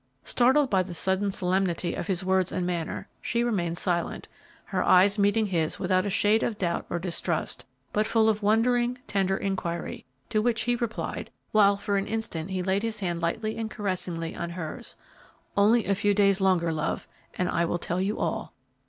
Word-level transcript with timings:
Startled 0.23 0.73
at 0.73 0.87
the 0.87 0.95
sudden 0.95 1.31
solemnity 1.31 1.93
of 1.93 2.07
his 2.07 2.25
words 2.25 2.51
and 2.51 2.65
manner, 2.65 3.07
she 3.21 3.43
remained 3.43 3.77
silent, 3.77 4.27
her 4.65 4.81
eyes 4.83 5.19
meeting 5.19 5.45
his 5.45 5.77
without 5.77 6.07
a 6.07 6.09
shade 6.09 6.41
of 6.41 6.57
doubt 6.57 6.87
or 6.89 6.97
distrust, 6.97 7.65
but 7.93 8.07
full 8.07 8.27
of 8.27 8.41
wondering, 8.41 8.97
tender 9.05 9.37
inquiry, 9.37 10.03
to 10.29 10.41
which 10.41 10.61
he 10.63 10.75
replied, 10.75 11.29
while 11.51 11.75
for 11.75 11.97
an 11.97 12.07
instant 12.07 12.49
he 12.49 12.63
laid 12.63 12.81
his 12.81 12.99
hand 13.01 13.21
lightly 13.21 13.57
and 13.59 13.69
caressingly 13.69 14.35
on 14.35 14.49
hers, 14.49 14.95
"Only 15.55 15.85
a 15.85 15.93
few 15.93 16.15
days 16.15 16.41
longer, 16.41 16.73
love, 16.73 17.07
and 17.35 17.47
I 17.47 17.65
will 17.65 17.77
tell 17.77 18.01
you 18.01 18.17
all!" 18.17 18.55